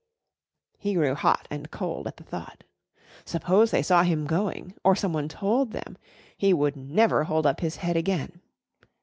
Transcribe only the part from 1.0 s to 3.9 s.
hot and cold at the thought. Suppose they